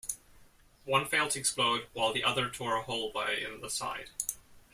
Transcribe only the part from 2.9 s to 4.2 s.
by in the side.